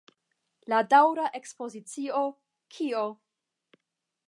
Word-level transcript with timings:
La 0.71 0.79
daŭra 0.93 1.25
ekspozicio 1.41 2.23
"Kio? 2.77 3.07